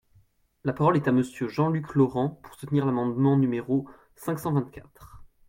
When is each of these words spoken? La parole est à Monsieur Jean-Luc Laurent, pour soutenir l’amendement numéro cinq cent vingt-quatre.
La 0.63 0.73
parole 0.73 0.95
est 0.95 1.07
à 1.07 1.11
Monsieur 1.11 1.47
Jean-Luc 1.47 1.93
Laurent, 1.93 2.29
pour 2.41 2.55
soutenir 2.55 2.87
l’amendement 2.87 3.37
numéro 3.37 3.87
cinq 4.15 4.39
cent 4.39 4.51
vingt-quatre. 4.51 5.21